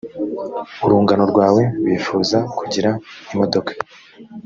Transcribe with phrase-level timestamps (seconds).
[0.85, 2.89] urungano rwawe bifuza kugira
[3.33, 3.71] imodoka.